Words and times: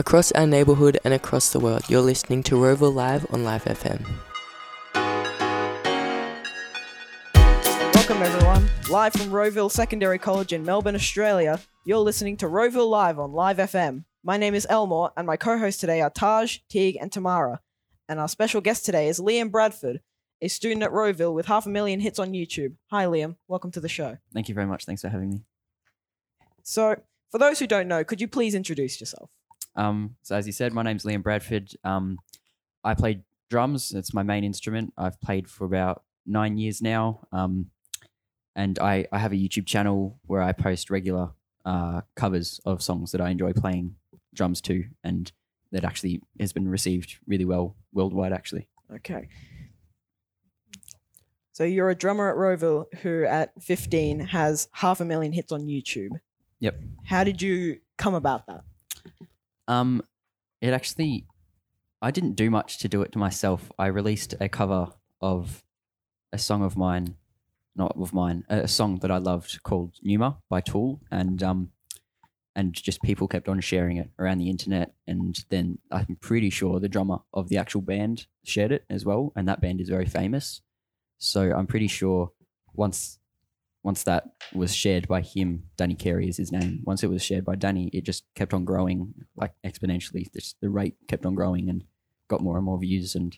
Across 0.00 0.32
our 0.32 0.46
neighborhood 0.46 0.98
and 1.04 1.12
across 1.12 1.50
the 1.50 1.60
world, 1.60 1.82
you're 1.90 2.00
listening 2.00 2.42
to 2.44 2.54
Rowville 2.54 2.94
Live 2.94 3.26
on 3.34 3.44
Live 3.44 3.64
FM. 3.64 4.02
Welcome, 7.94 8.22
everyone. 8.22 8.70
Live 8.88 9.12
from 9.12 9.26
Rowville 9.26 9.70
Secondary 9.70 10.18
College 10.18 10.54
in 10.54 10.64
Melbourne, 10.64 10.94
Australia, 10.94 11.60
you're 11.84 11.98
listening 11.98 12.38
to 12.38 12.46
Rowville 12.46 12.88
Live 12.88 13.18
on 13.18 13.32
Live 13.34 13.58
FM. 13.58 14.04
My 14.24 14.38
name 14.38 14.54
is 14.54 14.66
Elmore, 14.70 15.12
and 15.18 15.26
my 15.26 15.36
co 15.36 15.58
hosts 15.58 15.82
today 15.82 16.00
are 16.00 16.08
Taj, 16.08 16.60
Teague, 16.70 16.96
and 16.98 17.12
Tamara. 17.12 17.60
And 18.08 18.18
our 18.18 18.28
special 18.28 18.62
guest 18.62 18.86
today 18.86 19.06
is 19.06 19.20
Liam 19.20 19.50
Bradford, 19.50 20.00
a 20.40 20.48
student 20.48 20.82
at 20.82 20.92
Rowville 20.92 21.34
with 21.34 21.44
half 21.44 21.66
a 21.66 21.68
million 21.68 22.00
hits 22.00 22.18
on 22.18 22.32
YouTube. 22.32 22.76
Hi, 22.90 23.04
Liam. 23.04 23.36
Welcome 23.48 23.70
to 23.72 23.80
the 23.80 23.88
show. 23.90 24.16
Thank 24.32 24.48
you 24.48 24.54
very 24.54 24.66
much. 24.66 24.86
Thanks 24.86 25.02
for 25.02 25.10
having 25.10 25.28
me. 25.28 25.40
So, 26.62 26.96
for 27.30 27.36
those 27.36 27.58
who 27.58 27.66
don't 27.66 27.86
know, 27.86 28.02
could 28.02 28.22
you 28.22 28.28
please 28.28 28.54
introduce 28.54 28.98
yourself? 28.98 29.28
Um, 29.76 30.16
so 30.22 30.36
as 30.36 30.46
you 30.46 30.52
said, 30.52 30.72
my 30.72 30.82
name's 30.82 31.04
Liam 31.04 31.22
Bradford. 31.22 31.70
Um, 31.84 32.18
I 32.84 32.94
play 32.94 33.22
drums. 33.48 33.92
It's 33.92 34.14
my 34.14 34.22
main 34.22 34.44
instrument. 34.44 34.92
I've 34.96 35.20
played 35.20 35.48
for 35.48 35.64
about 35.64 36.02
nine 36.26 36.58
years 36.58 36.80
now. 36.80 37.26
Um, 37.32 37.70
and 38.56 38.78
I, 38.78 39.06
I 39.12 39.18
have 39.18 39.32
a 39.32 39.36
YouTube 39.36 39.66
channel 39.66 40.18
where 40.26 40.42
I 40.42 40.52
post 40.52 40.90
regular 40.90 41.30
uh, 41.64 42.02
covers 42.16 42.60
of 42.64 42.82
songs 42.82 43.12
that 43.12 43.20
I 43.20 43.30
enjoy 43.30 43.52
playing 43.52 43.96
drums 44.34 44.60
to, 44.62 44.84
and 45.04 45.30
that 45.72 45.84
actually 45.84 46.22
has 46.38 46.52
been 46.52 46.68
received 46.68 47.18
really 47.26 47.44
well 47.44 47.76
worldwide. 47.92 48.32
Actually, 48.32 48.66
Okay. 48.94 49.28
So, 51.52 51.64
you're 51.64 51.90
a 51.90 51.94
drummer 51.94 52.30
at 52.30 52.36
Rowville 52.36 52.86
who, 53.02 53.24
at 53.24 53.52
15, 53.62 54.20
has 54.20 54.68
half 54.72 55.00
a 55.00 55.04
million 55.04 55.32
hits 55.32 55.52
on 55.52 55.66
YouTube. 55.66 56.12
Yep. 56.60 56.80
How 57.04 57.22
did 57.24 57.42
you 57.42 57.80
come 57.98 58.14
about 58.14 58.46
that? 58.46 58.62
Um, 59.70 60.02
it 60.60 60.72
actually 60.72 61.26
I 62.02 62.10
didn't 62.10 62.34
do 62.34 62.50
much 62.50 62.78
to 62.78 62.88
do 62.88 63.02
it 63.02 63.12
to 63.12 63.18
myself. 63.18 63.70
I 63.78 63.86
released 63.86 64.34
a 64.40 64.48
cover 64.48 64.88
of 65.20 65.62
a 66.32 66.38
song 66.38 66.64
of 66.64 66.76
mine, 66.76 67.14
not 67.76 67.96
of 67.96 68.12
mine, 68.12 68.44
a 68.48 68.66
song 68.66 68.98
that 68.98 69.12
I 69.12 69.18
loved 69.18 69.62
called 69.62 69.94
Pneuma 70.02 70.38
by 70.48 70.60
Tool, 70.60 71.00
and 71.12 71.40
um, 71.42 71.70
and 72.56 72.74
just 72.74 73.00
people 73.02 73.28
kept 73.28 73.48
on 73.48 73.60
sharing 73.60 73.96
it 73.96 74.10
around 74.18 74.38
the 74.38 74.50
internet, 74.50 74.92
and 75.06 75.44
then 75.50 75.78
I'm 75.92 76.16
pretty 76.20 76.50
sure 76.50 76.80
the 76.80 76.88
drummer 76.88 77.18
of 77.32 77.48
the 77.48 77.58
actual 77.58 77.80
band 77.80 78.26
shared 78.42 78.72
it 78.72 78.84
as 78.90 79.04
well, 79.04 79.32
and 79.36 79.46
that 79.46 79.60
band 79.60 79.80
is 79.80 79.88
very 79.88 80.06
famous. 80.06 80.62
So 81.18 81.52
I'm 81.52 81.68
pretty 81.68 81.86
sure 81.86 82.32
once 82.74 83.19
once 83.82 84.02
that 84.04 84.24
was 84.52 84.74
shared 84.74 85.08
by 85.08 85.22
him, 85.22 85.64
Danny 85.76 85.94
Carey 85.94 86.28
is 86.28 86.36
his 86.36 86.52
name. 86.52 86.82
Once 86.84 87.02
it 87.02 87.10
was 87.10 87.22
shared 87.22 87.44
by 87.44 87.56
Danny, 87.56 87.88
it 87.92 88.04
just 88.04 88.24
kept 88.34 88.52
on 88.52 88.64
growing 88.64 89.14
like 89.36 89.52
exponentially. 89.64 90.30
Just 90.32 90.56
the 90.60 90.68
rate 90.68 90.96
kept 91.08 91.24
on 91.24 91.34
growing 91.34 91.68
and 91.68 91.84
got 92.28 92.42
more 92.42 92.56
and 92.56 92.64
more 92.64 92.78
views, 92.78 93.14
and 93.14 93.36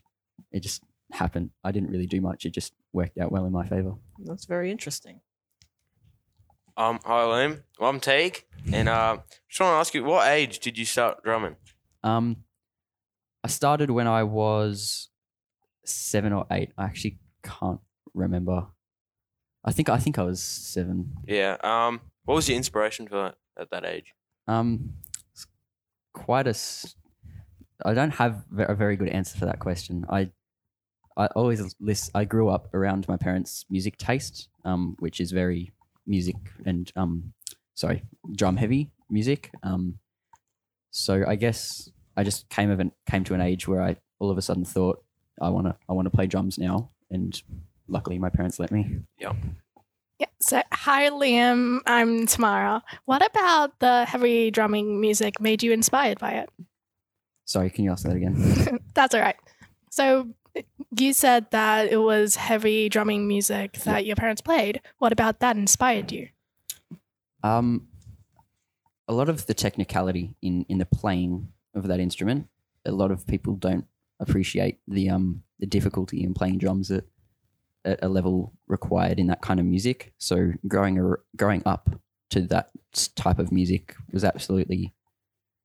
it 0.50 0.60
just 0.60 0.82
happened. 1.12 1.50
I 1.62 1.70
didn't 1.72 1.90
really 1.90 2.06
do 2.06 2.20
much. 2.20 2.44
It 2.44 2.50
just 2.50 2.72
worked 2.92 3.18
out 3.18 3.30
well 3.30 3.44
in 3.44 3.52
my 3.52 3.66
favor. 3.66 3.94
That's 4.18 4.46
very 4.46 4.70
interesting. 4.70 5.20
Um, 6.76 7.00
hi 7.04 7.22
Liam. 7.22 7.62
Well, 7.78 7.90
I'm 7.90 8.00
Teague, 8.00 8.44
and 8.72 8.88
uh, 8.88 9.18
just 9.48 9.60
want 9.60 9.74
to 9.74 9.78
ask 9.78 9.94
you, 9.94 10.04
what 10.04 10.26
age 10.26 10.58
did 10.58 10.78
you 10.78 10.84
start 10.84 11.22
drumming? 11.22 11.56
Um, 12.02 12.38
I 13.44 13.48
started 13.48 13.90
when 13.90 14.06
I 14.06 14.24
was 14.24 15.08
seven 15.84 16.32
or 16.32 16.46
eight. 16.50 16.72
I 16.76 16.84
actually 16.84 17.18
can't 17.44 17.80
remember. 18.14 18.66
I 19.64 19.72
think 19.72 19.88
I 19.88 19.98
think 19.98 20.18
I 20.18 20.22
was 20.22 20.42
seven. 20.42 21.12
Yeah. 21.27 21.56
Um, 21.62 22.00
what 22.24 22.34
was 22.34 22.48
your 22.48 22.56
inspiration 22.56 23.06
for 23.08 23.16
that 23.16 23.34
at 23.60 23.70
that 23.70 23.84
age? 23.84 24.12
Um, 24.48 24.94
it's 25.32 25.46
quite 26.12 26.46
a. 26.46 26.50
s- 26.50 26.96
I 27.84 27.94
don't 27.94 28.10
have 28.14 28.44
a 28.56 28.74
very 28.74 28.96
good 28.96 29.08
answer 29.08 29.36
for 29.38 29.46
that 29.46 29.58
question. 29.58 30.04
I, 30.08 30.30
I 31.16 31.27
always 31.28 31.74
list. 31.80 32.10
I 32.14 32.24
grew 32.24 32.48
up 32.48 32.72
around 32.75 33.06
my 33.09 33.16
parents' 33.16 33.64
music 33.70 33.97
taste, 33.98 34.48
um, 34.64 34.97
which 35.00 35.20
is 35.20 35.32
very 35.32 35.72
music 36.06 36.37
and 36.64 36.91
um, 36.97 37.32
sorry, 37.75 38.03
drum 38.34 38.56
heavy 38.56 38.91
music. 39.10 39.50
Um, 39.62 39.98
so 40.91 41.25
I 41.26 41.37
guess 41.37 41.91
I 42.16 42.25
just 42.25 42.48
came 42.50 42.70
of 42.70 42.81
an, 42.81 42.92
came 43.08 43.25
to 43.25 43.34
an 43.34 43.41
age 43.41 43.66
where 43.69 43.82
I 43.82 43.97
all 44.19 44.31
of 44.31 44.38
a 44.38 44.42
sudden 44.42 44.64
thought 44.64 45.03
I 45.41 45.48
wanna 45.48 45.76
I 45.88 45.92
wanna 45.92 46.10
play 46.10 46.26
drums 46.26 46.58
now, 46.58 46.91
and 47.10 47.41
luckily 47.92 48.19
my 48.19 48.30
parents 48.30 48.58
let 48.58 48.72
me. 48.72 49.00
Yeah. 49.19 49.34
Yeah. 50.19 50.26
So, 50.41 50.62
hi, 50.72 51.10
Liam. 51.10 51.80
I'm 51.86 52.26
Tamara. 52.26 52.82
What 53.04 53.25
about 53.25 53.78
the 53.78 54.04
heavy 54.04 54.50
drumming 54.50 55.00
music 55.00 55.41
made 55.41 55.62
you 55.62 55.72
inspired 55.72 56.19
by 56.19 56.32
it? 56.32 56.50
Sorry, 57.44 57.70
can 57.70 57.84
you 57.84 57.92
ask 57.92 58.04
that 58.04 58.16
again? 58.16 58.81
That's 58.94 59.14
all 59.14 59.20
right. 59.20 59.36
So, 59.91 60.28
you 60.98 61.12
said 61.12 61.50
that 61.50 61.91
it 61.91 61.98
was 61.98 62.36
heavy 62.36 62.88
drumming 62.88 63.26
music 63.26 63.72
that 63.84 64.06
your 64.06 64.16
parents 64.16 64.42
played. 64.42 64.81
What 64.98 65.12
about 65.12 65.41
that 65.41 65.56
inspired 65.56 66.12
you? 66.12 66.28
Um, 67.42 67.88
a 69.08 69.12
lot 69.12 69.28
of 69.28 69.47
the 69.47 69.54
technicality 69.54 70.36
in 70.42 70.64
in 70.69 70.78
the 70.78 70.86
playing 70.86 71.48
of 71.75 71.88
that 71.88 72.00
instrument, 72.00 72.48
a 72.84 72.92
lot 72.92 73.10
of 73.10 73.26
people 73.26 73.54
don't 73.54 73.86
appreciate 74.20 74.78
the 74.86 75.10
um 75.10 75.42
the 75.58 75.66
difficulty 75.66 76.22
in 76.22 76.34
playing 76.34 76.58
drums 76.58 76.91
at 76.91 77.04
at 77.84 77.98
a 78.03 78.09
level 78.09 78.53
required 78.69 79.19
in 79.19 79.26
that 79.28 79.43
kind 79.43 79.60
of 79.60 79.66
music. 79.66 80.12
So 80.19 80.53
growing 80.69 81.15
growing 81.37 81.62
up 81.66 81.91
to 82.31 82.43
that 82.43 82.70
type 83.16 83.38
of 83.38 83.53
music 83.53 83.94
was 84.12 84.25
absolutely 84.25 84.94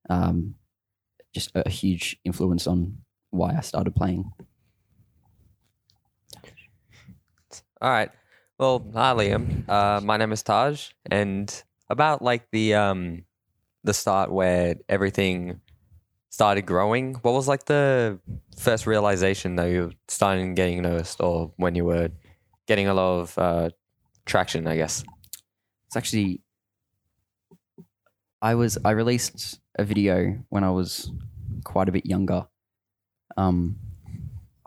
um 0.09 0.55
just 1.33 1.51
a 1.55 1.69
huge 1.69 2.17
influence 2.25 2.67
on 2.67 2.97
why 3.31 3.55
I 3.55 3.61
started 3.61 3.95
playing. 3.95 4.31
All 7.81 7.89
right. 7.91 8.09
Well, 8.57 8.83
hi 8.93 9.13
Liam. 9.13 9.69
Uh, 9.69 10.01
my 10.01 10.17
name 10.17 10.31
is 10.31 10.41
Taj, 10.41 10.89
and 11.11 11.63
about 11.89 12.21
like 12.21 12.47
the 12.51 12.73
um 12.73 13.23
the 13.83 13.93
start 13.93 14.31
where 14.31 14.75
everything 14.89 15.61
started 16.29 16.65
growing. 16.65 17.15
What 17.15 17.33
was 17.33 17.47
like 17.47 17.65
the 17.65 18.19
first 18.57 18.87
realization 18.87 19.55
that 19.55 19.65
you 19.65 19.91
starting 20.07 20.55
getting 20.55 20.81
noticed, 20.81 21.21
or 21.21 21.53
when 21.57 21.75
you 21.75 21.85
were 21.85 22.09
getting 22.67 22.87
a 22.87 22.93
lot 22.93 23.19
of 23.19 23.37
uh, 23.37 23.69
traction? 24.25 24.67
I 24.67 24.77
guess. 24.77 25.03
It's 25.87 25.95
actually 25.95 26.41
I 28.41 28.55
was 28.55 28.77
I 28.83 28.91
released 28.91 29.59
a 29.79 29.83
video 29.83 30.43
when 30.49 30.63
I 30.63 30.69
was 30.69 31.11
quite 31.63 31.89
a 31.89 31.91
bit 31.91 32.05
younger. 32.05 32.47
Um 33.35 33.77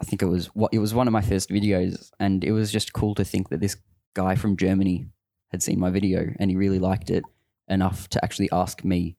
I 0.00 0.04
think 0.04 0.22
it 0.22 0.26
was 0.26 0.46
what 0.48 0.72
it 0.72 0.78
was 0.78 0.94
one 0.94 1.06
of 1.06 1.12
my 1.12 1.20
first 1.20 1.50
videos 1.50 2.10
and 2.18 2.42
it 2.42 2.52
was 2.52 2.72
just 2.72 2.92
cool 2.92 3.14
to 3.16 3.24
think 3.24 3.50
that 3.50 3.60
this 3.60 3.76
guy 4.14 4.34
from 4.34 4.56
Germany 4.56 5.06
had 5.50 5.62
seen 5.62 5.78
my 5.78 5.90
video 5.90 6.32
and 6.38 6.50
he 6.50 6.56
really 6.56 6.78
liked 6.78 7.10
it 7.10 7.22
enough 7.68 8.08
to 8.08 8.24
actually 8.24 8.48
ask 8.50 8.84
me 8.84 9.16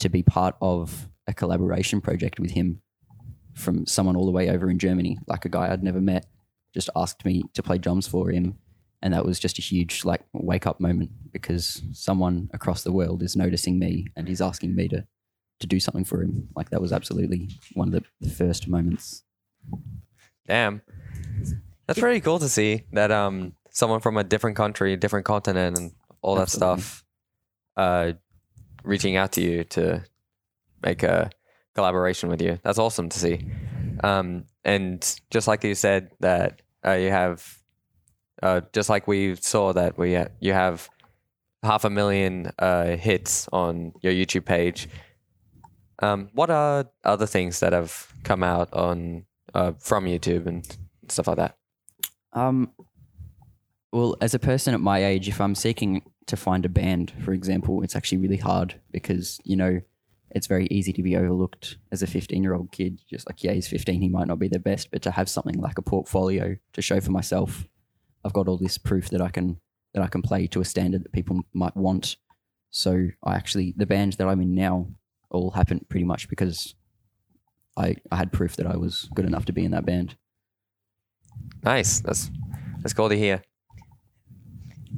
to 0.00 0.08
be 0.08 0.22
part 0.22 0.56
of 0.60 1.08
a 1.28 1.32
collaboration 1.32 2.00
project 2.00 2.40
with 2.40 2.50
him 2.50 2.82
from 3.54 3.86
someone 3.86 4.16
all 4.16 4.26
the 4.26 4.32
way 4.32 4.50
over 4.50 4.68
in 4.68 4.78
Germany, 4.78 5.18
like 5.28 5.44
a 5.44 5.48
guy 5.48 5.70
I'd 5.72 5.84
never 5.84 6.00
met, 6.00 6.26
just 6.74 6.90
asked 6.96 7.24
me 7.24 7.44
to 7.54 7.62
play 7.62 7.78
drums 7.78 8.08
for 8.08 8.30
him 8.30 8.58
and 9.00 9.14
that 9.14 9.24
was 9.24 9.38
just 9.38 9.58
a 9.58 9.62
huge 9.62 10.04
like 10.04 10.22
wake 10.32 10.66
up 10.66 10.80
moment 10.80 11.10
because 11.30 11.82
someone 11.92 12.50
across 12.52 12.82
the 12.82 12.90
world 12.90 13.22
is 13.22 13.36
noticing 13.36 13.78
me 13.78 14.06
and 14.16 14.26
he's 14.26 14.40
asking 14.40 14.74
me 14.74 14.88
to 14.88 15.06
to 15.60 15.66
do 15.68 15.78
something 15.78 16.04
for 16.04 16.20
him 16.20 16.48
like 16.56 16.70
that 16.70 16.80
was 16.80 16.92
absolutely 16.92 17.48
one 17.74 17.88
of 17.88 17.92
the, 17.94 18.02
the 18.20 18.30
first 18.30 18.66
moments 18.66 19.22
Damn. 20.48 20.80
That's 21.86 22.00
pretty 22.00 22.20
cool 22.20 22.38
to 22.38 22.48
see 22.48 22.84
that 22.92 23.10
um 23.10 23.54
someone 23.70 24.00
from 24.00 24.16
a 24.16 24.24
different 24.24 24.56
country, 24.56 24.96
different 24.96 25.26
continent, 25.26 25.78
and 25.78 25.92
all 26.22 26.34
that 26.34 26.42
Absolutely. 26.42 26.82
stuff, 26.82 27.04
uh, 27.76 28.12
reaching 28.82 29.16
out 29.16 29.32
to 29.32 29.40
you 29.40 29.64
to 29.64 30.02
make 30.82 31.02
a 31.02 31.30
collaboration 31.74 32.28
with 32.28 32.42
you. 32.42 32.58
That's 32.62 32.78
awesome 32.78 33.08
to 33.08 33.18
see. 33.18 33.50
Um, 34.02 34.44
and 34.64 35.20
just 35.30 35.48
like 35.48 35.64
you 35.64 35.74
said 35.74 36.10
that 36.20 36.62
uh, 36.86 36.92
you 36.92 37.10
have, 37.10 37.58
uh, 38.42 38.60
just 38.72 38.88
like 38.88 39.06
we 39.06 39.34
saw 39.36 39.72
that 39.72 39.98
we 39.98 40.14
ha- 40.14 40.28
you 40.40 40.52
have 40.52 40.88
half 41.62 41.84
a 41.84 41.90
million 41.90 42.52
uh, 42.58 42.96
hits 42.96 43.48
on 43.52 43.92
your 44.02 44.12
YouTube 44.12 44.44
page. 44.44 44.88
Um, 46.00 46.30
what 46.32 46.50
are 46.50 46.86
other 47.04 47.26
things 47.26 47.60
that 47.60 47.72
have 47.72 48.12
come 48.22 48.44
out 48.44 48.72
on 48.72 49.24
uh, 49.54 49.72
from 49.80 50.04
YouTube 50.04 50.46
and 50.46 50.64
stuff 51.08 51.26
like 51.26 51.38
that? 51.38 51.58
um 52.32 52.70
well 53.92 54.16
as 54.20 54.34
a 54.34 54.38
person 54.38 54.74
at 54.74 54.80
my 54.80 55.04
age 55.04 55.28
if 55.28 55.40
i'm 55.40 55.54
seeking 55.54 56.02
to 56.26 56.36
find 56.36 56.64
a 56.64 56.68
band 56.68 57.12
for 57.24 57.32
example 57.32 57.82
it's 57.82 57.96
actually 57.96 58.18
really 58.18 58.36
hard 58.36 58.78
because 58.92 59.40
you 59.44 59.56
know 59.56 59.80
it's 60.32 60.46
very 60.46 60.66
easy 60.70 60.92
to 60.92 61.02
be 61.02 61.16
overlooked 61.16 61.78
as 61.90 62.02
a 62.02 62.06
15 62.06 62.42
year 62.42 62.54
old 62.54 62.70
kid 62.72 63.00
just 63.08 63.28
like 63.28 63.42
yeah 63.42 63.52
he's 63.52 63.68
15 63.68 64.00
he 64.00 64.08
might 64.08 64.26
not 64.26 64.38
be 64.38 64.48
the 64.48 64.58
best 64.58 64.90
but 64.90 65.02
to 65.02 65.10
have 65.10 65.28
something 65.28 65.58
like 65.60 65.78
a 65.78 65.82
portfolio 65.82 66.56
to 66.72 66.82
show 66.82 67.00
for 67.00 67.10
myself 67.10 67.66
i've 68.24 68.32
got 68.32 68.48
all 68.48 68.58
this 68.58 68.78
proof 68.78 69.08
that 69.10 69.20
i 69.20 69.28
can 69.28 69.60
that 69.94 70.02
i 70.02 70.06
can 70.06 70.22
play 70.22 70.46
to 70.46 70.60
a 70.60 70.64
standard 70.64 71.04
that 71.04 71.12
people 71.12 71.40
might 71.52 71.76
want 71.76 72.16
so 72.70 73.08
i 73.24 73.34
actually 73.34 73.74
the 73.76 73.86
band 73.86 74.14
that 74.14 74.28
i'm 74.28 74.40
in 74.40 74.54
now 74.54 74.86
all 75.30 75.50
happened 75.50 75.86
pretty 75.88 76.04
much 76.04 76.28
because 76.28 76.74
I, 77.78 77.94
I 78.10 78.16
had 78.16 78.32
proof 78.32 78.56
that 78.56 78.66
I 78.66 78.76
was 78.76 79.08
good 79.14 79.24
enough 79.24 79.44
to 79.46 79.52
be 79.52 79.64
in 79.64 79.70
that 79.70 79.86
band. 79.86 80.16
Nice. 81.62 82.00
That's 82.00 82.30
that's 82.80 82.92
cool 82.92 83.08
to 83.08 83.16
hear. 83.16 83.42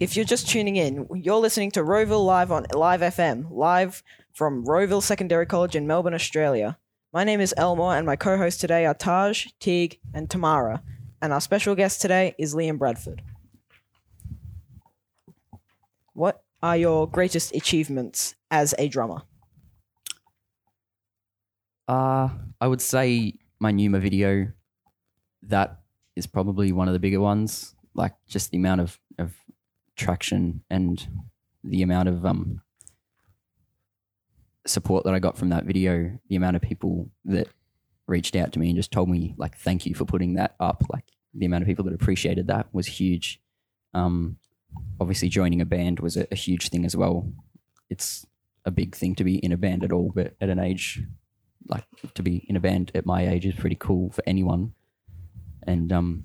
If 0.01 0.17
you're 0.17 0.25
just 0.25 0.49
tuning 0.49 0.77
in, 0.77 1.07
you're 1.15 1.37
listening 1.37 1.73
to 1.73 1.81
Rowville 1.81 2.25
Live 2.25 2.51
on 2.51 2.65
Live 2.73 3.03
FM, 3.03 3.49
live 3.51 4.03
from 4.33 4.65
Rowville 4.65 5.03
Secondary 5.03 5.45
College 5.45 5.77
in 5.77 5.87
Melbourne, 5.87 6.15
Australia. 6.15 6.79
My 7.13 7.23
name 7.23 7.39
is 7.39 7.53
Elmore, 7.59 7.95
and 7.95 8.07
my 8.07 8.17
co 8.17 8.39
hosts 8.39 8.59
today 8.59 8.87
are 8.87 8.95
Taj, 8.95 9.49
Teague, 9.61 9.99
and 10.15 10.31
Tamara. 10.31 10.83
And 11.21 11.35
our 11.35 11.41
special 11.43 11.75
guest 11.75 12.01
today 12.01 12.35
is 12.39 12.55
Liam 12.55 12.79
Bradford. 12.79 13.21
What 16.15 16.45
are 16.63 16.79
your 16.79 17.07
greatest 17.07 17.55
achievements 17.55 18.37
as 18.51 18.75
a 18.79 18.89
drummer? 18.89 19.21
Uh, 21.87 22.31
I 22.59 22.69
would 22.69 22.81
say 22.81 23.35
my 23.59 23.71
Pneuma 23.71 23.99
video, 23.99 24.51
that 25.43 25.83
is 26.17 26.27
probably 26.27 26.73
one 26.73 26.89
of 26.89 26.95
the 26.95 27.01
bigger 27.01 27.21
ones. 27.21 27.75
Like 27.93 28.15
just 28.27 28.51
the 28.51 28.57
amount 28.57 28.81
of 28.81 28.99
traction 30.01 30.63
and 30.71 31.07
the 31.63 31.83
amount 31.83 32.09
of 32.09 32.25
um 32.25 32.63
support 34.67 35.05
that 35.05 35.15
I 35.15 35.19
got 35.19 35.39
from 35.39 35.51
that 35.51 35.65
video, 35.65 36.19
the 36.29 36.37
amount 36.37 36.57
of 36.57 36.63
people 36.63 37.11
that 37.25 37.49
reached 38.07 38.37
out 38.37 38.53
to 38.53 38.59
me 38.59 38.69
and 38.69 38.77
just 38.77 38.91
told 38.91 39.09
me 39.09 39.35
like 39.37 39.57
thank 39.57 39.87
you 39.87 39.95
for 39.95 40.05
putting 40.05 40.35
that 40.35 40.55
up. 40.61 40.83
Like 40.91 41.05
the 41.35 41.47
amount 41.47 41.63
of 41.63 41.69
people 41.69 41.85
that 41.85 41.95
appreciated 41.95 42.47
that 42.49 42.67
was 42.73 42.87
huge. 42.87 43.41
Um, 43.95 44.37
obviously 45.01 45.29
joining 45.29 45.61
a 45.61 45.65
band 45.65 46.01
was 46.01 46.17
a, 46.17 46.27
a 46.31 46.35
huge 46.35 46.69
thing 46.69 46.85
as 46.85 46.97
well. 46.97 47.33
It's 47.89 48.27
a 48.65 48.71
big 48.71 48.95
thing 48.95 49.15
to 49.17 49.25
be 49.25 49.37
in 49.37 49.53
a 49.53 49.57
band 49.57 49.85
at 49.85 49.93
all, 49.93 50.13
but 50.15 50.35
at 50.41 50.51
an 50.51 50.59
age 50.59 51.03
like 51.69 51.85
to 52.15 52.23
be 52.23 52.45
in 52.49 52.57
a 52.57 52.61
band 52.61 52.91
at 52.95 53.07
my 53.07 53.29
age 53.29 53.47
is 53.47 53.55
pretty 53.55 53.77
cool 53.77 54.11
for 54.11 54.23
anyone. 54.27 54.73
And 55.67 55.93
um, 55.93 56.23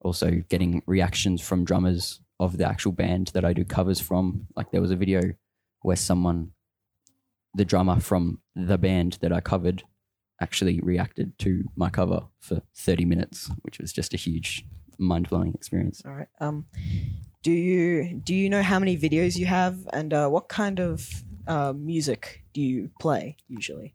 also 0.00 0.42
getting 0.48 0.82
reactions 0.86 1.40
from 1.40 1.64
drummers 1.64 2.20
of 2.38 2.58
the 2.58 2.68
actual 2.68 2.92
band 2.92 3.28
that 3.34 3.44
I 3.44 3.52
do 3.52 3.64
covers 3.64 4.00
from. 4.00 4.46
Like 4.56 4.70
there 4.70 4.80
was 4.80 4.90
a 4.90 4.96
video 4.96 5.32
where 5.82 5.96
someone, 5.96 6.52
the 7.54 7.64
drummer 7.64 8.00
from 8.00 8.40
the 8.54 8.78
band 8.78 9.18
that 9.20 9.32
I 9.32 9.40
covered, 9.40 9.82
actually 10.40 10.80
reacted 10.80 11.38
to 11.38 11.64
my 11.76 11.88
cover 11.88 12.26
for 12.40 12.60
30 12.76 13.04
minutes, 13.06 13.50
which 13.62 13.78
was 13.78 13.92
just 13.92 14.12
a 14.12 14.18
huge 14.18 14.66
mind 14.98 15.28
blowing 15.28 15.54
experience. 15.54 16.02
All 16.04 16.12
right. 16.12 16.28
Um, 16.40 16.66
do 17.42 17.52
you 17.52 18.20
do 18.24 18.34
you 18.34 18.50
know 18.50 18.62
how 18.62 18.78
many 18.78 18.96
videos 18.98 19.36
you 19.36 19.46
have, 19.46 19.78
and 19.92 20.12
uh, 20.12 20.28
what 20.28 20.48
kind 20.48 20.80
of 20.80 21.08
uh, 21.46 21.72
music 21.72 22.42
do 22.52 22.60
you 22.60 22.90
play 23.00 23.36
usually? 23.46 23.94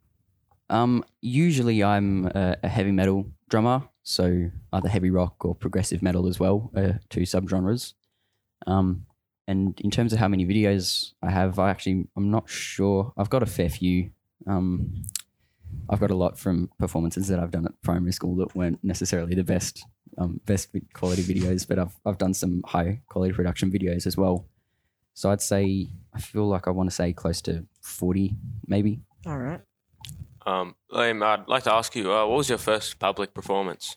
Um, 0.70 1.04
usually 1.20 1.84
I'm 1.84 2.28
a, 2.28 2.56
a 2.64 2.70
heavy 2.70 2.94
metal 2.94 3.26
drummer, 3.50 3.84
so 4.04 4.50
either 4.72 4.88
heavy 4.88 5.10
rock 5.10 5.44
or 5.44 5.54
progressive 5.54 6.02
metal 6.02 6.28
as 6.28 6.40
well, 6.40 6.72
uh, 6.78 6.94
two 7.10 7.22
subgenres. 7.22 7.94
Um, 8.68 9.06
and 9.48 9.80
in 9.82 9.92
terms 9.92 10.14
of 10.14 10.20
how 10.20 10.28
many 10.28 10.46
videos 10.46 11.14
I 11.22 11.32
have, 11.32 11.60
I 11.60 11.70
actually 11.70 12.08
I'm 12.16 12.32
not 12.32 12.50
sure. 12.50 13.12
I've 13.18 13.30
got 13.30 13.44
a 13.44 13.48
fair 13.48 13.70
few. 13.70 14.12
Um, 14.48 15.04
I've 15.90 16.00
got 16.00 16.12
a 16.12 16.16
lot 16.16 16.38
from 16.38 16.70
performances 16.78 17.28
that 17.28 17.40
I've 17.40 17.52
done 17.52 17.66
at 17.66 17.82
primary 17.82 18.12
school 18.12 18.36
that 18.38 18.56
weren't 18.56 18.80
necessarily 18.84 19.36
the 19.36 19.44
best 19.44 19.86
um, 20.18 20.40
best 20.46 20.70
quality 20.94 21.24
videos, 21.24 21.68
but 21.68 21.80
I've 21.80 21.96
I've 22.06 22.18
done 22.18 22.34
some 22.34 22.62
high 22.66 23.02
quality 23.08 23.34
production 23.34 23.72
videos 23.72 24.06
as 24.06 24.16
well. 24.18 24.46
So 25.14 25.32
I'd 25.32 25.42
say 25.42 25.90
I 26.14 26.20
feel 26.20 26.48
like 26.48 26.68
I 26.68 26.72
want 26.72 26.90
to 26.90 26.96
say 26.96 27.14
close 27.14 27.42
to 27.44 27.66
forty, 27.82 28.36
maybe. 28.68 29.02
All 29.26 29.38
right. 29.38 29.62
Um, 30.46 30.76
Liam, 30.92 31.24
I'd 31.24 31.48
like 31.48 31.64
to 31.64 31.74
ask 31.74 31.96
you, 31.96 32.12
uh, 32.12 32.26
what 32.26 32.38
was 32.38 32.50
your 32.50 32.58
first 32.58 32.98
public 32.98 33.32
performance? 33.34 33.96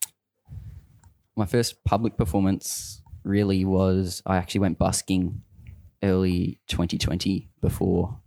my 1.37 1.47
first 1.47 1.85
public 1.85 2.17
performance 2.17 3.03
really 3.25 3.65
was 3.65 4.23
I 4.27 4.37
actually 4.37 4.61
went 4.61 4.79
busking 4.79 5.43
early 6.03 6.61
2020 6.69 7.49
before 7.61 8.21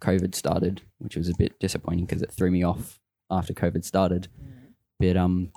COVID 0.00 0.34
started, 0.34 0.82
which 0.98 1.16
was 1.16 1.28
a 1.28 1.34
bit 1.36 1.58
disappointing 1.58 2.06
because 2.06 2.22
it 2.22 2.30
threw 2.30 2.50
me 2.50 2.62
off 2.62 3.00
after 3.30 3.52
COVID 3.52 3.84
started. 3.84 4.28
But 5.00 5.16
um, 5.16 5.50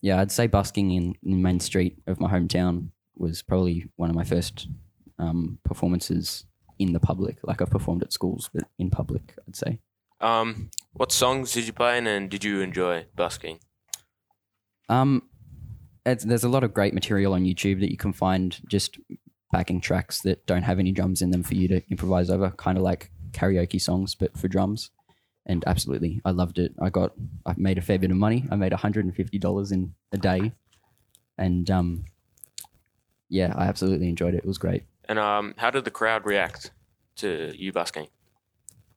yeah, 0.00 0.20
I'd 0.20 0.30
say 0.30 0.46
busking 0.46 0.90
in, 0.92 1.14
in 1.22 1.42
Main 1.42 1.60
Street 1.60 1.98
of 2.06 2.20
my 2.20 2.30
hometown 2.30 2.90
was 3.16 3.42
probably 3.42 3.88
one 3.96 4.10
of 4.10 4.16
my 4.16 4.24
first 4.24 4.68
um, 5.18 5.58
performances 5.64 6.44
in 6.78 6.92
the 6.92 7.00
public. 7.00 7.38
Like 7.42 7.62
I've 7.62 7.70
performed 7.70 8.02
at 8.02 8.12
schools, 8.12 8.50
but 8.52 8.64
in 8.78 8.90
public, 8.90 9.34
I'd 9.46 9.56
say. 9.56 9.80
Um, 10.20 10.70
what 10.92 11.12
songs 11.12 11.52
did 11.52 11.66
you 11.66 11.72
play 11.72 11.98
in 11.98 12.06
and 12.06 12.30
did 12.30 12.44
you 12.44 12.60
enjoy 12.60 13.06
busking? 13.14 13.58
Um, 14.88 15.24
it's, 15.24 15.35
there's 16.14 16.44
a 16.44 16.48
lot 16.48 16.64
of 16.64 16.72
great 16.72 16.94
material 16.94 17.34
on 17.34 17.44
YouTube 17.44 17.80
that 17.80 17.90
you 17.90 17.96
can 17.96 18.12
find 18.12 18.58
just 18.68 18.98
backing 19.52 19.80
tracks 19.80 20.20
that 20.22 20.46
don't 20.46 20.62
have 20.62 20.78
any 20.78 20.92
drums 20.92 21.22
in 21.22 21.30
them 21.30 21.42
for 21.42 21.54
you 21.54 21.68
to 21.68 21.82
improvise 21.90 22.30
over, 22.30 22.50
kind 22.50 22.78
of 22.78 22.84
like 22.84 23.10
karaoke 23.32 23.80
songs, 23.80 24.14
but 24.14 24.36
for 24.36 24.48
drums. 24.48 24.90
And 25.46 25.64
absolutely, 25.66 26.20
I 26.24 26.30
loved 26.30 26.58
it. 26.58 26.74
I 26.80 26.90
got, 26.90 27.12
I 27.44 27.54
made 27.56 27.78
a 27.78 27.82
fair 27.82 27.98
bit 27.98 28.10
of 28.10 28.16
money. 28.16 28.44
I 28.50 28.56
made 28.56 28.72
$150 28.72 29.72
in 29.72 29.94
a 30.12 30.18
day, 30.18 30.52
and 31.38 31.70
um, 31.70 32.04
yeah, 33.28 33.52
I 33.56 33.66
absolutely 33.66 34.08
enjoyed 34.08 34.34
it. 34.34 34.38
It 34.38 34.46
was 34.46 34.58
great. 34.58 34.84
And 35.08 35.18
um, 35.18 35.54
how 35.56 35.70
did 35.70 35.84
the 35.84 35.90
crowd 35.90 36.26
react 36.26 36.72
to 37.16 37.52
you 37.56 37.72
busking? 37.72 38.08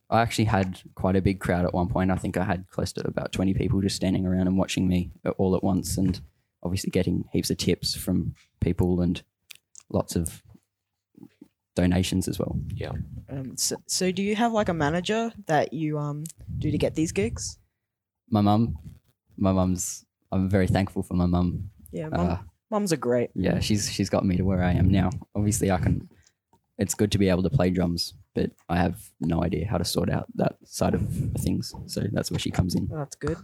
I 0.10 0.22
actually 0.22 0.46
had 0.46 0.82
quite 0.96 1.16
a 1.16 1.22
big 1.22 1.40
crowd 1.40 1.66
at 1.66 1.74
one 1.74 1.88
point. 1.88 2.10
I 2.10 2.16
think 2.16 2.36
I 2.36 2.44
had 2.44 2.68
close 2.70 2.92
to 2.94 3.08
about 3.08 3.32
20 3.32 3.54
people 3.54 3.80
just 3.82 3.96
standing 3.96 4.26
around 4.26 4.48
and 4.48 4.58
watching 4.58 4.88
me 4.88 5.12
all 5.38 5.56
at 5.56 5.64
once, 5.64 5.98
and 5.98 6.20
obviously 6.64 6.90
getting 6.92 7.26
heaps 7.32 7.50
of 7.50 7.58
tips 7.58 7.96
from 7.96 8.36
people 8.60 9.02
and 9.02 9.22
lots 9.90 10.16
of 10.16 10.42
donations 11.76 12.28
as 12.28 12.40
well. 12.40 12.60
Yeah. 12.74 12.92
Um, 13.30 13.56
so, 13.58 13.78
so 13.88 14.12
do 14.12 14.22
you 14.22 14.36
have 14.36 14.52
like 14.52 14.70
a 14.70 14.74
manager 14.74 15.32
that 15.48 15.72
you 15.74 15.98
um 15.98 16.24
do 16.58 16.72
to 16.72 16.78
get 16.78 16.96
these 16.96 17.12
gigs? 17.12 17.58
My 18.30 18.42
mum, 18.42 18.78
my 19.38 19.52
mum's, 19.52 20.06
I'm 20.32 20.50
very 20.50 20.68
thankful 20.68 21.04
for 21.04 21.14
my 21.16 21.26
mum. 21.26 21.70
Yeah, 21.92 22.10
mum, 22.10 22.28
Uh, 22.30 22.38
mums 22.70 22.92
are 22.94 22.98
great. 22.98 23.30
yeah, 23.36 23.60
she's 23.60 23.92
she's 23.92 24.10
got 24.10 24.26
me 24.26 24.36
to 24.38 24.44
where 24.44 24.62
I 24.64 24.74
am 24.74 24.90
now. 24.90 25.10
Obviously, 25.36 25.72
I 25.72 25.78
can. 25.78 26.10
It's 26.78 26.96
good 26.96 27.12
to 27.12 27.18
be 27.18 27.28
able 27.28 27.44
to 27.44 27.50
play 27.50 27.70
drums, 27.72 28.14
but 28.34 28.52
I 28.70 28.78
have 28.78 29.02
no 29.20 29.44
idea 29.44 29.68
how 29.68 29.78
to 29.78 29.84
sort 29.84 30.10
out 30.10 30.28
that 30.36 30.56
side 30.64 30.94
of 30.94 31.02
things. 31.40 31.74
So 31.88 32.04
that's 32.14 32.32
where 32.32 32.40
she 32.40 32.52
comes 32.52 32.74
in. 32.76 32.88
That's 32.88 33.18
good. 33.18 33.38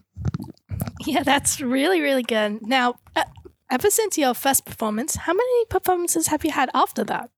Yeah, 1.05 1.23
that's 1.23 1.59
really, 1.59 1.99
really 1.99 2.23
good. 2.23 2.65
Now, 2.65 2.95
uh, 3.15 3.25
ever 3.69 3.89
since 3.89 4.17
your 4.17 4.33
first 4.33 4.65
performance, 4.65 5.15
how 5.15 5.33
many 5.33 5.65
performances 5.65 6.27
have 6.27 6.45
you 6.45 6.51
had 6.51 6.69
after 6.73 7.03
that? 7.03 7.29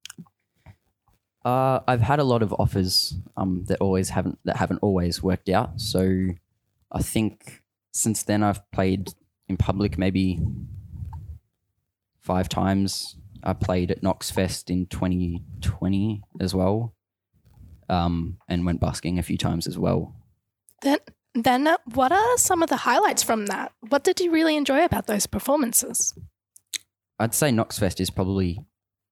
Uh, 1.44 1.80
I've 1.88 2.02
had 2.02 2.20
a 2.20 2.24
lot 2.24 2.44
of 2.44 2.54
offers 2.54 3.16
um, 3.38 3.64
that 3.68 3.80
always 3.80 4.10
haven't 4.10 4.38
that 4.44 4.58
haven't 4.58 4.80
always 4.80 5.24
worked 5.24 5.50
out. 5.50 5.80
So 5.80 6.28
I 6.92 7.02
think 7.02 7.64
since 7.94 8.24
then 8.24 8.44
I've 8.44 8.70
played 8.72 9.10
in 9.48 9.56
public 9.56 9.98
maybe 9.98 10.40
five 12.20 12.50
times. 12.50 13.16
I 13.44 13.54
played 13.54 13.92
at 13.92 14.04
Knox 14.04 14.30
Fest 14.30 14.70
in 14.70 14.88
2020 14.88 16.22
as 16.42 16.54
well, 16.54 16.94
um, 17.88 18.38
and 18.50 18.66
went 18.66 18.82
busking 18.82 19.18
a 19.18 19.24
few 19.24 19.38
times 19.38 19.68
as 19.68 19.78
well. 19.78 20.16
Then, 20.82 21.00
then 21.44 21.67
uh, 21.67 21.77
what 21.94 22.12
are 22.12 22.38
some 22.38 22.63
of 22.63 22.70
the 22.70 22.77
highlights 22.77 23.24
from 23.24 23.48
that? 23.48 23.72
What 23.89 24.03
did 24.03 24.20
you 24.20 24.32
really 24.32 24.56
enjoy 24.56 24.84
about 24.84 25.08
those 25.08 25.27
performances? 25.27 26.13
I'd 27.20 27.34
say 27.34 27.51
Knox 27.51 27.79
Fest 27.79 28.00
is 28.00 28.10
probably 28.10 28.60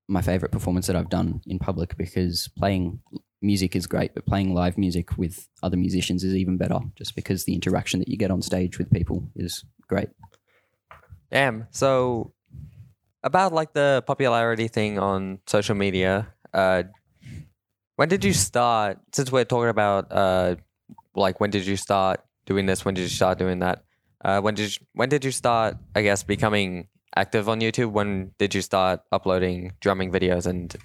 my 0.07 0.21
favorite 0.21 0.51
performance 0.51 0.87
that 0.87 0.95
I've 0.95 1.09
done 1.09 1.41
in 1.47 1.59
public 1.59 1.97
because 1.97 2.47
playing 2.57 2.99
music 3.41 3.75
is 3.75 3.87
great, 3.87 4.13
but 4.13 4.25
playing 4.25 4.53
live 4.53 4.77
music 4.77 5.17
with 5.17 5.47
other 5.63 5.77
musicians 5.77 6.23
is 6.23 6.35
even 6.35 6.57
better 6.57 6.79
just 6.95 7.15
because 7.15 7.45
the 7.45 7.53
interaction 7.53 7.99
that 7.99 8.07
you 8.07 8.17
get 8.17 8.31
on 8.31 8.41
stage 8.41 8.77
with 8.77 8.91
people 8.91 9.29
is 9.35 9.63
great. 9.87 10.09
Damn. 11.31 11.67
So 11.71 12.33
about 13.23 13.53
like 13.53 13.73
the 13.73 14.03
popularity 14.05 14.67
thing 14.67 14.99
on 14.99 15.39
social 15.47 15.75
media, 15.75 16.33
uh 16.53 16.83
when 17.95 18.09
did 18.09 18.23
you 18.23 18.33
start 18.33 18.99
since 19.13 19.31
we're 19.31 19.45
talking 19.45 19.69
about 19.69 20.11
uh 20.11 20.55
like 21.15 21.39
when 21.39 21.49
did 21.49 21.65
you 21.65 21.77
start 21.77 22.21
doing 22.45 22.65
this, 22.65 22.85
when 22.85 22.93
did 22.93 23.01
you 23.01 23.09
start 23.09 23.37
doing 23.39 23.59
that? 23.59 23.83
Uh 24.23 24.41
when 24.41 24.55
did 24.55 24.75
you, 24.75 24.85
when 24.93 25.09
did 25.09 25.25
you 25.25 25.31
start 25.31 25.77
I 25.95 26.01
guess 26.01 26.23
becoming 26.23 26.87
active 27.15 27.47
on 27.49 27.59
YouTube? 27.59 27.91
When 27.91 28.31
did 28.37 28.53
you 28.53 28.61
start 28.61 29.01
uploading 29.11 29.73
drumming 29.79 30.11
videos 30.11 30.45
and 30.45 30.75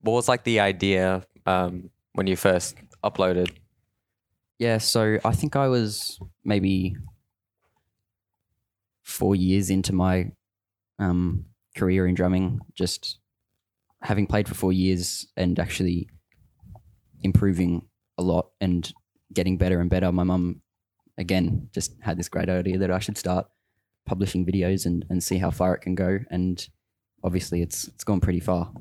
what 0.00 0.12
was 0.12 0.28
like 0.28 0.44
the 0.44 0.60
idea 0.60 1.24
um 1.46 1.90
when 2.14 2.26
you 2.26 2.36
first 2.36 2.76
uploaded? 3.04 3.50
Yeah, 4.58 4.76
so 4.76 5.18
I 5.24 5.32
think 5.32 5.56
I 5.56 5.68
was 5.68 6.20
maybe 6.44 6.94
four 9.02 9.34
years 9.34 9.70
into 9.70 9.94
my 9.94 10.32
um, 10.98 11.46
career 11.74 12.06
in 12.06 12.14
drumming, 12.14 12.60
just 12.74 13.18
having 14.02 14.26
played 14.26 14.46
for 14.46 14.54
four 14.54 14.72
years 14.72 15.26
and 15.34 15.58
actually 15.58 16.08
improving 17.22 17.88
a 18.18 18.22
lot 18.22 18.50
and 18.60 18.92
getting 19.32 19.56
better 19.56 19.80
and 19.80 19.90
better. 19.90 20.10
My 20.12 20.24
mum, 20.24 20.62
again, 21.18 21.68
just 21.72 21.94
had 22.00 22.18
this 22.18 22.28
great 22.28 22.48
idea 22.48 22.78
that 22.78 22.90
I 22.90 22.98
should 22.98 23.18
start 23.18 23.46
publishing 24.06 24.44
videos 24.44 24.86
and, 24.86 25.04
and 25.10 25.22
see 25.22 25.38
how 25.38 25.50
far 25.50 25.74
it 25.74 25.80
can 25.80 25.94
go. 25.94 26.18
And 26.30 26.66
obviously, 27.22 27.62
it's 27.62 27.88
it's 27.88 28.04
gone 28.04 28.20
pretty 28.20 28.40
far. 28.40 28.72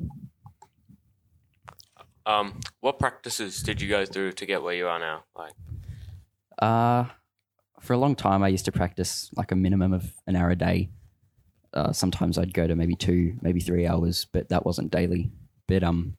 Um, 2.25 2.59
what 2.81 2.99
practices 2.99 3.63
did 3.63 3.81
you 3.81 3.89
go 3.89 4.05
through 4.05 4.33
to 4.33 4.45
get 4.45 4.61
where 4.61 4.75
you 4.75 4.87
are 4.87 4.99
now? 4.99 5.23
Like, 5.35 5.53
Uh, 6.61 7.05
for 7.79 7.93
a 7.93 7.97
long 7.97 8.15
time, 8.15 8.43
I 8.43 8.49
used 8.49 8.65
to 8.65 8.71
practice 8.71 9.31
like 9.35 9.51
a 9.51 9.55
minimum 9.55 9.93
of 9.93 10.13
an 10.27 10.35
hour 10.35 10.49
a 10.51 10.55
day. 10.55 10.89
Uh, 11.73 11.91
sometimes 11.91 12.37
I'd 12.37 12.53
go 12.53 12.67
to 12.67 12.75
maybe 12.75 12.95
two, 12.95 13.37
maybe 13.41 13.59
three 13.61 13.87
hours, 13.87 14.25
but 14.25 14.49
that 14.49 14.65
wasn't 14.65 14.91
daily. 14.91 15.31
But 15.67 15.83
um, 15.83 16.17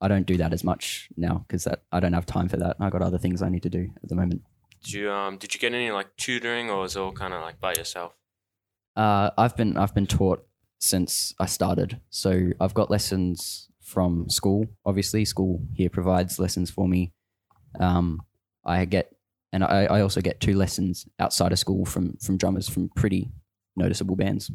I 0.00 0.08
don't 0.08 0.26
do 0.26 0.36
that 0.36 0.52
as 0.52 0.62
much 0.62 1.08
now 1.16 1.44
because 1.46 1.64
that 1.64 1.82
I 1.90 2.00
don't 2.00 2.12
have 2.12 2.26
time 2.26 2.48
for 2.48 2.56
that. 2.58 2.76
I 2.80 2.90
got 2.90 3.02
other 3.02 3.18
things 3.18 3.42
I 3.42 3.48
need 3.48 3.62
to 3.62 3.70
do 3.70 3.90
at 4.02 4.08
the 4.08 4.14
moment. 4.14 4.42
did 4.82 4.92
you 4.92 5.10
um, 5.10 5.38
did 5.38 5.54
you 5.54 5.60
get 5.60 5.72
any 5.72 5.90
like 5.90 6.16
tutoring, 6.16 6.70
or 6.70 6.80
was 6.80 6.96
it 6.96 7.00
all 7.00 7.12
kind 7.12 7.32
of 7.32 7.40
like 7.40 7.60
by 7.60 7.74
yourself? 7.74 8.12
Uh, 8.94 9.30
I've 9.36 9.56
been 9.56 9.76
I've 9.76 9.94
been 9.94 10.06
taught 10.06 10.46
since 10.78 11.34
I 11.38 11.46
started. 11.46 12.00
So 12.10 12.50
I've 12.60 12.74
got 12.74 12.90
lessons 12.90 13.68
from 13.80 14.28
school. 14.28 14.66
Obviously, 14.84 15.24
school 15.24 15.62
here 15.74 15.90
provides 15.90 16.38
lessons 16.38 16.70
for 16.70 16.88
me. 16.88 17.12
Um, 17.78 18.22
I 18.64 18.84
get 18.84 19.12
and 19.52 19.64
I, 19.64 19.86
I 19.86 20.00
also 20.00 20.20
get 20.20 20.40
two 20.40 20.54
lessons 20.54 21.06
outside 21.18 21.52
of 21.52 21.58
school 21.58 21.84
from 21.84 22.16
from 22.20 22.36
drummers 22.36 22.68
from 22.68 22.90
pretty 22.90 23.30
noticeable 23.76 24.16
bands. 24.16 24.50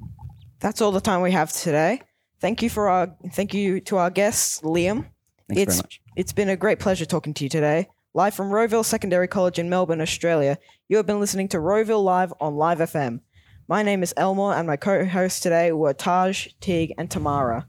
That's 0.60 0.82
all 0.82 0.92
the 0.92 1.02
time 1.02 1.22
we 1.22 1.32
have 1.32 1.52
today. 1.52 2.02
Thank 2.40 2.62
you 2.62 2.70
for 2.70 2.90
our 2.90 3.16
thank 3.32 3.54
you 3.54 3.80
to 3.82 3.98
our 3.98 4.10
guests, 4.10 4.62
Liam. 4.62 5.08
Thanks 5.52 5.62
It's- 5.64 5.78
very 5.78 5.84
much. 5.84 6.02
It's 6.16 6.32
been 6.34 6.50
a 6.50 6.56
great 6.56 6.80
pleasure 6.80 7.06
talking 7.06 7.34
to 7.34 7.44
you 7.44 7.50
today. 7.50 7.88
Live 8.14 8.34
from 8.34 8.52
Rowville 8.52 8.86
Secondary 8.86 9.28
College 9.28 9.60
in 9.60 9.70
Melbourne, 9.70 10.02
Australia, 10.02 10.58
you 10.88 10.98
have 10.98 11.06
been 11.06 11.20
listening 11.20 11.48
to 11.50 11.58
Rowville 11.58 12.04
Live 12.04 12.34
on 12.40 12.56
Live 12.56 12.80
FM. 12.80 13.22
My 13.68 13.84
name 13.84 14.02
is 14.04 14.14
Elmore, 14.18 14.54
and 14.54 14.68
my 14.68 14.76
co 14.78 15.06
hosts 15.06 15.40
today 15.40 15.72
were 15.72 15.94
Taj, 15.94 16.48
Teague, 16.60 16.94
and 16.98 17.10
Tamara. 17.12 17.68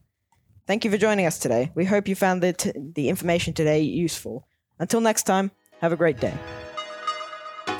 Thank 0.66 0.84
you 0.84 0.90
for 0.90 0.96
joining 0.96 1.26
us 1.26 1.38
today. 1.38 1.70
We 1.74 1.84
hope 1.84 2.06
you 2.08 2.14
found 2.14 2.42
the, 2.42 2.52
t- 2.52 2.72
the 2.76 3.08
information 3.08 3.52
today 3.52 3.80
useful. 3.80 4.46
Until 4.78 5.00
next 5.00 5.24
time, 5.24 5.50
have 5.80 5.92
a 5.92 5.96
great 5.96 6.20
day. 6.20 6.34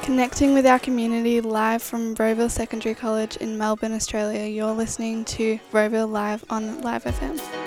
Connecting 0.02 0.52
with 0.52 0.66
our 0.66 0.78
community 0.80 1.40
live 1.40 1.82
from 1.82 2.16
Rowville 2.16 2.50
Secondary 2.50 2.94
College 2.94 3.36
in 3.36 3.56
Melbourne, 3.56 3.92
Australia. 3.92 4.46
You're 4.46 4.72
listening 4.72 5.24
to 5.26 5.58
Rowville 5.72 6.10
Live 6.10 6.44
on 6.50 6.80
Live 6.80 7.04
FM. 7.04 7.61